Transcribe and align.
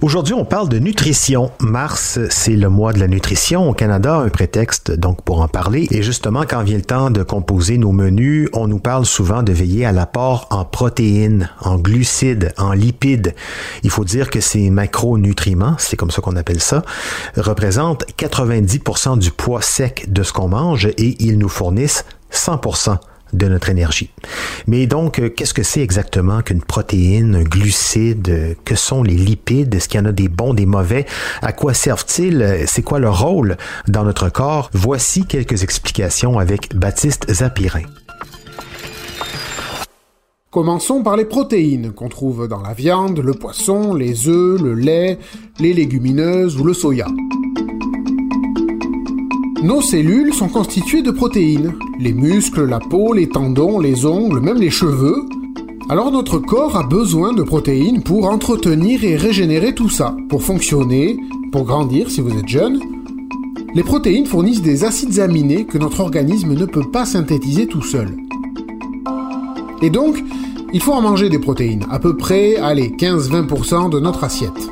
Aujourd'hui, 0.00 0.34
on 0.34 0.44
parle 0.44 0.68
de 0.68 0.78
nutrition. 0.78 1.50
Mars, 1.58 2.20
c'est 2.30 2.54
le 2.54 2.68
mois 2.68 2.92
de 2.92 3.00
la 3.00 3.08
nutrition 3.08 3.68
au 3.68 3.72
Canada, 3.72 4.14
un 4.14 4.28
prétexte 4.28 4.92
donc 4.92 5.22
pour 5.22 5.40
en 5.40 5.48
parler. 5.48 5.88
Et 5.90 6.04
justement, 6.04 6.44
quand 6.48 6.62
vient 6.62 6.76
le 6.76 6.84
temps 6.84 7.10
de 7.10 7.24
composer 7.24 7.78
nos 7.78 7.90
menus, 7.90 8.48
on 8.52 8.68
nous 8.68 8.78
parle 8.78 9.04
souvent 9.06 9.42
de 9.42 9.52
veiller 9.52 9.86
à 9.86 9.90
l'apport 9.90 10.46
en 10.50 10.64
protéines, 10.64 11.50
en 11.62 11.78
glucides, 11.78 12.54
en 12.58 12.74
lipides. 12.74 13.34
Il 13.82 13.90
faut 13.90 14.04
dire 14.04 14.30
que 14.30 14.40
ces 14.40 14.70
macronutriments, 14.70 15.74
c'est 15.78 15.96
comme 15.96 16.12
ça 16.12 16.22
qu'on 16.22 16.36
appelle 16.36 16.60
ça, 16.60 16.84
représentent 17.36 18.04
90% 18.16 19.18
du 19.18 19.32
poids 19.32 19.62
sec 19.62 20.12
de 20.12 20.22
ce 20.22 20.32
qu'on 20.32 20.46
mange 20.46 20.86
et 20.86 21.16
ils 21.18 21.38
nous 21.38 21.48
fournissent 21.48 22.04
100% 22.32 22.98
de 23.32 23.46
notre 23.48 23.70
énergie. 23.70 24.10
Mais 24.66 24.86
donc, 24.86 25.18
euh, 25.18 25.28
qu'est-ce 25.28 25.54
que 25.54 25.62
c'est 25.62 25.82
exactement 25.82 26.42
qu'une 26.42 26.62
protéine, 26.62 27.36
un 27.36 27.42
glucide? 27.42 28.56
Que 28.64 28.74
sont 28.74 29.02
les 29.02 29.14
lipides? 29.14 29.74
Est-ce 29.74 29.88
qu'il 29.88 30.00
y 30.00 30.02
en 30.02 30.06
a 30.06 30.12
des 30.12 30.28
bons, 30.28 30.54
des 30.54 30.66
mauvais? 30.66 31.06
À 31.42 31.52
quoi 31.52 31.74
servent-ils? 31.74 32.64
C'est 32.66 32.82
quoi 32.82 32.98
leur 32.98 33.20
rôle 33.20 33.56
dans 33.86 34.04
notre 34.04 34.28
corps? 34.28 34.70
Voici 34.72 35.24
quelques 35.24 35.62
explications 35.62 36.38
avec 36.38 36.74
Baptiste 36.74 37.32
Zapirin. 37.32 37.82
Commençons 40.50 41.02
par 41.02 41.16
les 41.16 41.26
protéines 41.26 41.92
qu'on 41.92 42.08
trouve 42.08 42.48
dans 42.48 42.62
la 42.62 42.72
viande, 42.72 43.18
le 43.18 43.34
poisson, 43.34 43.92
les 43.92 44.28
œufs, 44.28 44.60
le 44.60 44.72
lait, 44.72 45.18
les 45.60 45.74
légumineuses 45.74 46.58
ou 46.58 46.64
le 46.64 46.72
soya. 46.72 47.06
Nos 49.62 49.82
cellules 49.82 50.32
sont 50.32 50.48
constituées 50.48 51.02
de 51.02 51.10
protéines. 51.10 51.74
Les 51.98 52.12
muscles, 52.12 52.64
la 52.64 52.78
peau, 52.78 53.12
les 53.12 53.28
tendons, 53.28 53.80
les 53.80 54.06
ongles, 54.06 54.40
même 54.40 54.58
les 54.58 54.70
cheveux. 54.70 55.24
Alors 55.88 56.12
notre 56.12 56.38
corps 56.38 56.76
a 56.76 56.84
besoin 56.84 57.32
de 57.32 57.42
protéines 57.42 58.04
pour 58.04 58.30
entretenir 58.30 59.02
et 59.02 59.16
régénérer 59.16 59.74
tout 59.74 59.88
ça, 59.88 60.14
pour 60.28 60.44
fonctionner, 60.44 61.18
pour 61.50 61.64
grandir 61.64 62.08
si 62.08 62.20
vous 62.20 62.38
êtes 62.38 62.46
jeune. 62.46 62.80
Les 63.74 63.82
protéines 63.82 64.26
fournissent 64.26 64.62
des 64.62 64.84
acides 64.84 65.18
aminés 65.18 65.64
que 65.64 65.78
notre 65.78 66.00
organisme 66.00 66.54
ne 66.54 66.64
peut 66.64 66.88
pas 66.92 67.04
synthétiser 67.04 67.66
tout 67.66 67.82
seul. 67.82 68.16
Et 69.82 69.90
donc, 69.90 70.22
il 70.72 70.80
faut 70.80 70.92
en 70.92 71.02
manger 71.02 71.30
des 71.30 71.40
protéines, 71.40 71.84
à 71.90 71.98
peu 71.98 72.16
près, 72.16 72.56
allez, 72.56 72.90
15-20% 72.90 73.90
de 73.90 73.98
notre 73.98 74.22
assiette. 74.22 74.70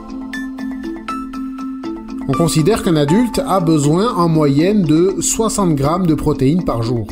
On 2.29 2.33
considère 2.33 2.83
qu'un 2.83 2.97
adulte 2.97 3.41
a 3.47 3.61
besoin 3.61 4.13
en 4.13 4.29
moyenne 4.29 4.83
de 4.83 5.15
60 5.21 5.77
grammes 5.77 6.09
de 6.09 6.15
protéines 6.15 6.65
par 6.65 6.83
jour. 6.83 7.07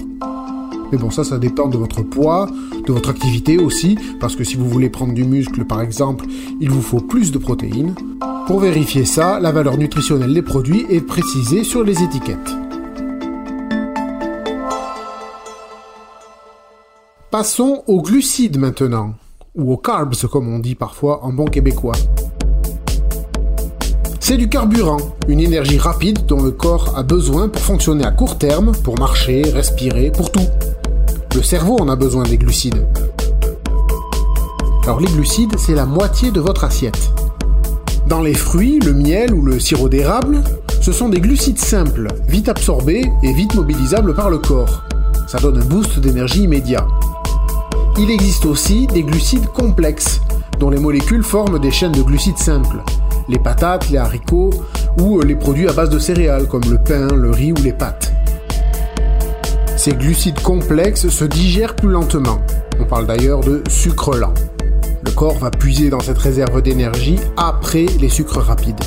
Mais 0.91 0.99
bon, 0.99 1.11
ça, 1.11 1.23
ça 1.23 1.39
dépend 1.39 1.69
de 1.69 1.77
votre 1.77 2.03
poids, 2.03 2.49
de 2.85 2.93
votre 2.93 3.11
activité 3.11 3.59
aussi, 3.59 3.97
parce 4.19 4.35
que 4.35 4.43
si 4.43 4.57
vous 4.57 4.69
voulez 4.69 4.91
prendre 4.91 5.15
du 5.15 5.23
muscle 5.23 5.65
par 5.67 5.83
exemple, 5.83 6.25
il 6.61 6.69
vous 6.69 6.83
faut 6.83 7.01
plus 7.01 7.31
de 7.31 7.39
protéines. 7.39 7.95
Pour 8.49 8.59
vérifier 8.59 9.05
ça, 9.05 9.39
la 9.39 9.53
valeur 9.53 9.79
nutritionnelle 9.79 10.35
des 10.35 10.43
produits 10.43 10.85
est 10.91 11.01
précisée 11.01 11.63
sur 11.63 11.85
les 11.85 12.03
étiquettes. 12.03 12.51
Passons 17.31 17.85
aux 17.87 18.03
glucides 18.03 18.59
maintenant, 18.59 19.15
ou 19.55 19.73
aux 19.73 19.77
carbs 19.77 20.27
comme 20.27 20.49
on 20.53 20.59
dit 20.59 20.75
parfois 20.75 21.25
en 21.25 21.33
bon 21.33 21.45
québécois. 21.45 21.95
C'est 24.27 24.39
du 24.39 24.49
carburant, 24.49 24.97
une 25.29 25.39
énergie 25.39 25.77
rapide 25.77 26.25
dont 26.25 26.43
le 26.43 26.51
corps 26.51 26.95
a 26.97 27.03
besoin 27.03 27.51
pour 27.51 27.61
fonctionner 27.61 28.07
à 28.07 28.11
court 28.11 28.39
terme, 28.39 28.73
pour 28.73 28.99
marcher, 28.99 29.43
respirer, 29.43 30.11
pour 30.11 30.33
tout. 30.33 30.49
Le 31.35 31.43
cerveau 31.43 31.77
en 31.79 31.91
a 31.91 31.95
besoin 31.95 32.23
des 32.23 32.39
glucides. 32.39 32.87
Alors 34.85 34.99
les 34.99 35.09
glucides, 35.09 35.59
c'est 35.59 35.75
la 35.75 35.85
moitié 35.85 36.31
de 36.31 36.41
votre 36.41 36.65
assiette. 36.65 37.11
Dans 38.07 38.23
les 38.23 38.33
fruits, 38.33 38.79
le 38.79 38.95
miel 38.95 39.35
ou 39.35 39.43
le 39.43 39.61
sirop 39.61 39.91
d'érable, 39.91 40.43
ce 40.81 40.91
sont 40.91 41.11
des 41.11 41.21
glucides 41.21 41.59
simples, 41.59 42.09
vite 42.27 42.49
absorbés 42.49 43.05
et 43.23 43.33
vite 43.35 43.55
mobilisables 43.55 44.15
par 44.15 44.31
le 44.31 44.39
corps. 44.39 44.85
Ça 45.27 45.39
donne 45.39 45.61
un 45.61 45.67
boost 45.67 45.99
d'énergie 45.99 46.45
immédiat. 46.45 46.87
Il 47.99 48.11
existe 48.11 48.47
aussi 48.47 48.87
des 48.87 49.03
glucides 49.03 49.49
complexes, 49.49 50.23
dont 50.59 50.71
les 50.71 50.81
molécules 50.81 51.23
forment 51.23 51.59
des 51.59 51.71
chaînes 51.71 51.93
de 51.93 52.03
glucides 52.03 52.39
simples 52.39 52.83
les 53.29 53.39
patates, 53.39 53.91
les 53.91 53.99
haricots 53.99 54.51
ou 55.01 55.21
les 55.21 55.35
produits 55.35 55.69
à 55.69 55.73
base 55.73 55.91
de 55.91 55.99
céréales 55.99 56.47
comme 56.47 56.65
le 56.71 56.79
pain, 56.79 57.09
le 57.15 57.31
riz 57.31 57.53
ou 57.53 57.63
les 57.63 57.73
pâtes. 57.73 58.13
Ces 59.77 59.93
glucides 59.93 60.41
complexes 60.41 61.09
se 61.09 61.25
digèrent 61.25 61.77
plus 61.77 61.91
lentement. 61.91 62.39
On 62.81 62.85
parle 62.85 63.07
d'ailleurs 63.07 63.41
de 63.41 63.63
sucre 63.69 64.17
lent. 64.17 64.35
Le 65.05 65.11
corps 65.11 65.39
va 65.39 65.51
puiser 65.51 65.91
dans 65.91 66.01
cette 66.01 66.19
réserve 66.19 66.63
d'énergie 66.63 67.19
après 67.37 67.87
les 68.01 68.09
sucres 68.09 68.41
rapides. 68.41 68.81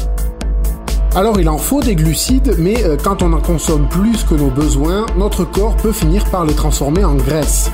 Alors 1.16 1.40
il 1.40 1.50
en 1.50 1.58
faut 1.58 1.81
des 1.81 1.96
glucides, 1.96 2.56
mais 2.59 2.84
euh, 2.84 2.98
quand 3.02 3.22
on 3.24 3.34
en 3.34 3.42
consomme 3.42 3.88
plus 3.90 4.24
que 4.24 4.36
nos 4.36 4.50
besoins, 4.50 5.06
notre 5.18 5.46
corps 5.46 5.75
peut 5.75 5.92
finir 5.92 6.24
par 6.25 6.46
les 6.46 6.54
transformer 6.54 7.04
en 7.04 7.16
graisse 7.16 7.72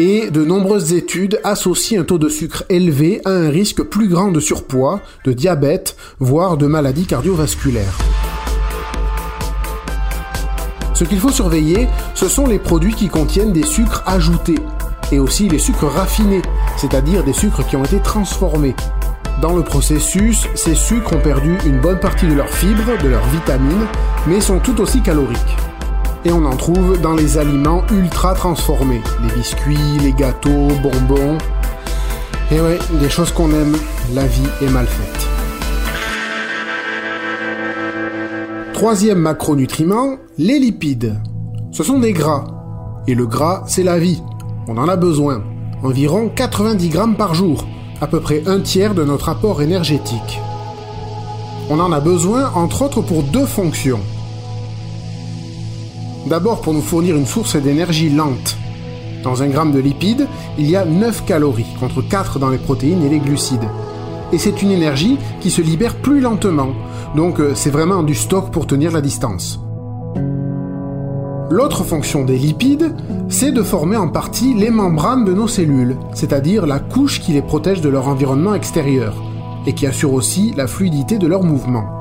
et 0.00 0.30
de 0.30 0.42
nombreuses 0.42 0.94
études 0.94 1.38
associent 1.44 2.00
un 2.00 2.04
taux 2.04 2.16
de 2.16 2.30
sucre 2.30 2.64
élevé 2.70 3.20
à 3.26 3.32
un 3.32 3.50
risque 3.50 3.82
plus 3.82 4.08
grand 4.08 4.32
de 4.32 4.40
surpoids, 4.40 5.02
de 5.26 5.34
diabète, 5.34 5.94
voire 6.20 6.56
de 6.56 6.66
maladies 6.66 7.04
cardiovasculaires. 7.04 7.98
Ce 10.94 11.04
qu'il 11.04 11.18
faut 11.18 11.30
surveiller, 11.30 11.86
ce 12.14 12.28
sont 12.28 12.46
les 12.46 12.58
produits 12.58 12.94
qui 12.94 13.08
contiennent 13.08 13.52
des 13.52 13.62
sucres 13.62 14.02
ajoutés, 14.06 14.58
et 15.12 15.18
aussi 15.18 15.50
les 15.50 15.58
sucres 15.58 15.88
raffinés, 15.88 16.40
c'est-à-dire 16.78 17.22
des 17.22 17.34
sucres 17.34 17.66
qui 17.66 17.76
ont 17.76 17.84
été 17.84 18.00
transformés. 18.00 18.74
Dans 19.42 19.54
le 19.54 19.62
processus, 19.62 20.46
ces 20.54 20.74
sucres 20.74 21.12
ont 21.12 21.20
perdu 21.20 21.58
une 21.66 21.78
bonne 21.78 22.00
partie 22.00 22.26
de 22.26 22.32
leurs 22.32 22.48
fibres, 22.48 22.96
de 23.02 23.08
leurs 23.08 23.28
vitamines, 23.28 23.86
mais 24.26 24.40
sont 24.40 24.60
tout 24.60 24.80
aussi 24.80 25.02
caloriques 25.02 25.58
et 26.24 26.32
on 26.32 26.44
en 26.44 26.56
trouve 26.56 27.00
dans 27.00 27.14
les 27.14 27.38
aliments 27.38 27.82
ultra 27.90 28.34
transformés, 28.34 29.00
les 29.22 29.34
biscuits, 29.34 29.98
les 30.02 30.12
gâteaux, 30.12 30.68
bonbons. 30.82 31.38
Et 32.50 32.60
ouais, 32.60 32.78
des 33.00 33.08
choses 33.08 33.32
qu'on 33.32 33.50
aime, 33.52 33.76
la 34.12 34.26
vie 34.26 34.48
est 34.60 34.70
mal 34.70 34.86
faite. 34.86 35.26
Troisième 38.74 39.18
macronutriment, 39.18 40.16
les 40.38 40.58
lipides. 40.58 41.20
Ce 41.72 41.82
sont 41.82 41.98
des 41.98 42.12
gras. 42.12 42.44
Et 43.06 43.14
le 43.14 43.26
gras, 43.26 43.64
c'est 43.66 43.82
la 43.82 43.98
vie. 43.98 44.22
On 44.68 44.76
en 44.78 44.88
a 44.88 44.96
besoin. 44.96 45.42
Environ 45.82 46.28
90 46.28 46.88
grammes 46.88 47.16
par 47.16 47.34
jour, 47.34 47.66
à 48.00 48.06
peu 48.06 48.20
près 48.20 48.42
un 48.46 48.60
tiers 48.60 48.94
de 48.94 49.04
notre 49.04 49.28
apport 49.30 49.62
énergétique. 49.62 50.40
On 51.70 51.78
en 51.78 51.92
a 51.92 52.00
besoin 52.00 52.50
entre 52.54 52.82
autres 52.82 53.00
pour 53.00 53.22
deux 53.22 53.46
fonctions. 53.46 54.00
D'abord 56.26 56.60
pour 56.60 56.74
nous 56.74 56.82
fournir 56.82 57.16
une 57.16 57.26
source 57.26 57.56
d'énergie 57.56 58.10
lente. 58.10 58.56
Dans 59.24 59.42
un 59.42 59.48
gramme 59.48 59.72
de 59.72 59.80
lipides, 59.80 60.26
il 60.58 60.68
y 60.68 60.76
a 60.76 60.84
9 60.84 61.24
calories, 61.24 61.74
contre 61.78 62.02
4 62.02 62.38
dans 62.38 62.50
les 62.50 62.58
protéines 62.58 63.02
et 63.04 63.08
les 63.08 63.18
glucides. 63.18 63.68
Et 64.32 64.38
c'est 64.38 64.62
une 64.62 64.70
énergie 64.70 65.18
qui 65.40 65.50
se 65.50 65.62
libère 65.62 65.96
plus 65.96 66.20
lentement, 66.20 66.72
donc 67.16 67.40
euh, 67.40 67.52
c'est 67.54 67.70
vraiment 67.70 68.02
du 68.02 68.14
stock 68.14 68.50
pour 68.50 68.66
tenir 68.66 68.92
la 68.92 69.00
distance. 69.00 69.60
L'autre 71.50 71.84
fonction 71.84 72.24
des 72.24 72.38
lipides, 72.38 72.94
c'est 73.28 73.50
de 73.50 73.62
former 73.62 73.96
en 73.96 74.08
partie 74.08 74.54
les 74.54 74.70
membranes 74.70 75.24
de 75.24 75.32
nos 75.32 75.48
cellules, 75.48 75.96
c'est-à-dire 76.14 76.66
la 76.66 76.78
couche 76.78 77.20
qui 77.20 77.32
les 77.32 77.42
protège 77.42 77.80
de 77.80 77.88
leur 77.88 78.08
environnement 78.08 78.54
extérieur, 78.54 79.14
et 79.66 79.72
qui 79.72 79.86
assure 79.86 80.12
aussi 80.12 80.52
la 80.56 80.68
fluidité 80.68 81.18
de 81.18 81.26
leur 81.26 81.42
mouvement. 81.42 81.98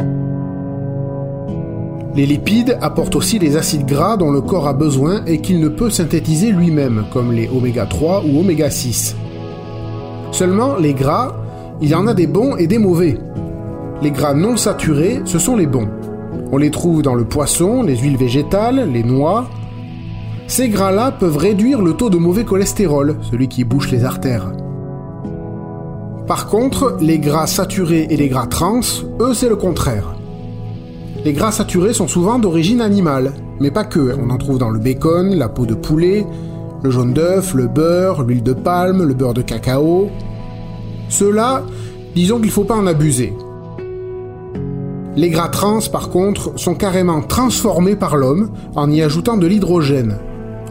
Les 2.16 2.26
lipides 2.26 2.78
apportent 2.82 3.16
aussi 3.16 3.38
les 3.38 3.56
acides 3.56 3.86
gras 3.86 4.18
dont 4.18 4.32
le 4.32 4.42
corps 4.42 4.68
a 4.68 4.74
besoin 4.74 5.24
et 5.26 5.42
qu'il 5.42 5.60
ne 5.60 5.70
peut 5.70 5.92
synthétiser 5.92 6.52
lui-même, 6.52 7.06
comme 7.14 7.32
les 7.32 7.48
oméga 7.48 7.86
3 7.86 8.24
ou 8.26 8.40
oméga 8.40 8.70
6. 8.70 9.16
Seulement, 10.32 10.76
les 10.78 10.94
gras, 10.94 11.36
il 11.82 11.90
y 11.90 11.96
en 11.96 12.08
a 12.08 12.14
des 12.14 12.28
bons 12.28 12.56
et 12.56 12.68
des 12.68 12.80
mauvais. 12.80 13.18
les 14.02 14.12
gras 14.12 14.34
non 14.34 14.58
saturés, 14.58 15.22
ce 15.26 15.40
sont 15.40 15.56
les 15.56 15.68
bons. 15.68 15.90
On 16.52 16.58
les 16.58 16.72
trouve 16.72 17.02
dans 17.02 17.16
le 17.16 17.26
poisson, 17.26 17.84
les 17.84 17.98
huiles 17.98 18.18
végétales, 18.18 18.90
les 18.92 19.04
noix. 19.04 19.48
Ces 20.48 20.70
gras-là 20.70 21.12
peuvent 21.12 21.38
réduire 21.38 21.82
le 21.82 21.94
taux 21.94 22.10
de 22.10 22.18
mauvais 22.18 22.46
cholestérol, 22.46 23.18
celui 23.22 23.48
qui 23.50 23.64
bouche 23.64 23.92
les 23.92 24.04
artères. 24.04 24.52
Par 26.26 26.48
contre, 26.48 26.98
les 27.02 27.20
gras 27.20 27.46
saturés 27.46 28.08
et 28.10 28.18
les 28.18 28.30
gras 28.30 28.48
trans, 28.48 28.82
eux, 29.20 29.34
c'est 29.34 29.50
le 29.50 29.56
contraire. 29.56 30.16
Les 31.26 31.34
gras 31.34 31.52
saturés 31.52 31.94
sont 31.94 32.08
souvent 32.08 32.40
d'origine 32.40 32.80
animale, 32.80 33.34
mais 33.60 33.72
pas 33.72 33.84
que. 33.84 34.16
On 34.18 34.30
en 34.30 34.38
trouve 34.38 34.58
dans 34.58 34.70
le 34.70 34.80
bacon, 34.80 35.36
la 35.36 35.50
peau 35.50 35.66
de 35.66 35.74
poulet, 35.74 36.26
le 36.82 36.92
jaune 36.92 37.14
d'œuf, 37.14 37.54
le 37.54 37.68
beurre, 37.68 38.24
l'huile 38.24 38.44
de 38.44 38.54
palme, 38.54 39.04
le 39.04 39.14
beurre 39.14 39.34
de 39.34 39.42
cacao. 39.42 40.10
Ceux-là, 41.10 41.64
disons 42.16 42.38
qu'il 42.38 42.48
ne 42.48 42.52
faut 42.52 42.64
pas 42.64 42.78
en 42.78 42.88
abuser. 42.88 43.34
Les 45.18 45.30
gras 45.30 45.50
trans, 45.50 45.80
par 45.92 46.10
contre, 46.10 46.58
sont 46.58 46.76
carrément 46.76 47.22
transformés 47.22 47.98
par 47.98 48.16
l'homme 48.16 48.52
en 48.76 48.90
y 48.90 49.02
ajoutant 49.02 49.36
de 49.36 49.48
l'hydrogène. 49.48 50.18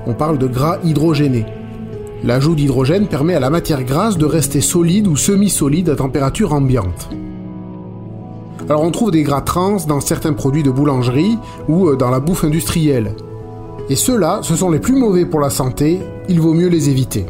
On 0.07 0.15
parle 0.15 0.39
de 0.39 0.47
gras 0.47 0.79
hydrogénés. 0.83 1.45
L'ajout 2.25 2.55
d'hydrogène 2.55 3.07
permet 3.07 3.35
à 3.35 3.41
la 3.41 3.51
matière 3.51 3.85
grasse 3.85 4.17
de 4.17 4.25
rester 4.25 4.63
solide 4.63 5.07
ou 5.07 5.17
semi-solide 5.17 5.91
à 5.91 5.97
température 5.97 6.55
ambiante. 6.55 7.11
Alors 8.69 8.83
on 8.83 8.91
trouve 8.91 9.11
des 9.11 9.23
gras 9.23 9.41
trans 9.41 9.79
dans 9.87 10.01
certains 10.01 10.35
produits 10.35 10.63
de 10.63 10.71
boulangerie 10.71 11.39
ou 11.69 11.89
euh, 11.89 11.97
dans 11.97 12.11
la 12.11 12.21
bouffe 12.21 12.45
industrielle. 12.45 13.15
Et 13.89 13.97
ceux-là, 13.97 14.41
ce 14.43 14.55
sont 14.55 14.71
les 14.71 14.79
plus 14.79 14.95
mauvais 14.95 15.25
pour 15.25 15.41
la 15.41 15.49
santé, 15.49 16.01
il 16.29 16.41
vaut 16.41 16.53
mieux 16.53 16.69
les 16.69 16.91
éviter. 16.91 17.25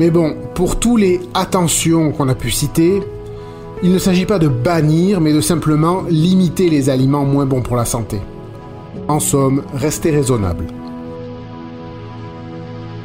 Mais 0.00 0.10
bon, 0.10 0.34
pour 0.54 0.78
tous 0.78 0.96
les 0.96 1.20
attentions 1.34 2.12
qu'on 2.12 2.28
a 2.30 2.34
pu 2.34 2.50
citer, 2.50 3.02
il 3.82 3.92
ne 3.92 3.98
s'agit 3.98 4.24
pas 4.24 4.38
de 4.38 4.48
bannir, 4.48 5.20
mais 5.20 5.34
de 5.34 5.42
simplement 5.42 6.02
limiter 6.08 6.70
les 6.70 6.88
aliments 6.88 7.24
moins 7.24 7.44
bons 7.44 7.60
pour 7.60 7.76
la 7.76 7.84
santé. 7.84 8.18
En 9.08 9.20
somme, 9.20 9.62
restez 9.74 10.10
raisonnable. 10.10 10.66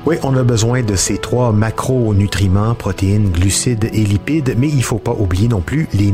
Oui, 0.03 0.15
on 0.23 0.35
a 0.35 0.41
besoin 0.41 0.81
de 0.81 0.95
ces 0.95 1.19
trois 1.19 1.51
macronutriments, 1.51 2.73
protéines, 2.73 3.29
glucides 3.29 3.87
et 3.93 4.03
lipides, 4.03 4.55
mais 4.57 4.67
il 4.67 4.83
faut 4.83 4.97
pas 4.97 5.11
oublier 5.13 5.47
non 5.47 5.61
plus 5.61 5.87
les 5.93 6.11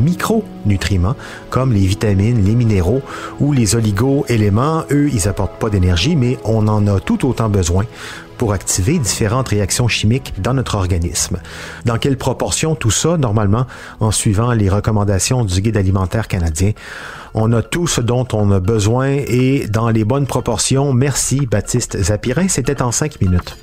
micronutriments, 0.68 1.16
comme 1.50 1.74
les 1.74 1.86
vitamines, 1.86 2.44
les 2.44 2.56
minéraux 2.56 3.02
ou 3.40 3.54
les 3.54 3.76
oligo-éléments. 3.76 4.84
Eux, 4.92 5.10
ils 5.12 5.28
apportent 5.28 5.60
pas 5.60 5.70
d'énergie, 5.70 6.16
mais 6.16 6.38
on 6.44 6.68
en 6.68 6.86
a 6.88 7.00
tout 7.00 7.28
autant 7.28 7.50
besoin 7.50 7.86
pour 8.38 8.54
activer 8.54 9.00
différentes 9.00 9.50
réactions 9.50 9.88
chimiques 9.88 10.34
dans 10.38 10.54
notre 10.54 10.76
organisme. 10.76 11.40
Dans 11.86 11.98
quelle 11.98 12.18
proportion 12.18 12.76
tout 12.76 12.92
ça, 12.92 13.18
normalement, 13.18 13.66
en 14.00 14.12
suivant 14.12 14.52
les 14.52 14.70
recommandations 14.70 15.44
du 15.44 15.60
guide 15.62 15.78
alimentaire 15.78 16.28
canadien? 16.28 16.74
On 17.34 17.52
a 17.54 17.62
tout 17.62 17.88
ce 17.88 18.02
dont 18.02 18.28
on 18.34 18.52
a 18.52 18.60
besoin 18.60 19.08
et 19.10 19.68
dans 19.68 19.90
les 19.90 20.04
bonnes 20.04 20.28
proportions. 20.28 20.94
Merci 20.94 21.48
Baptiste 21.48 22.02
Zapirin, 22.02 22.48
c'était 22.48 22.82
en 22.82 22.92
cinq 22.92 23.20
minutes. 23.22 23.58